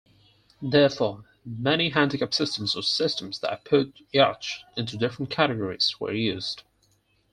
Therefore, 0.63 1.25
many 1.45 1.91
handicap 1.91 2.33
systems 2.33 2.75
or 2.75 2.81
systems 2.81 3.37
that 3.41 3.63
put 3.63 4.01
yachts 4.11 4.63
into 4.75 4.97
different 4.97 5.29
categories 5.29 5.93
were 5.99 6.11
used. 6.11 6.63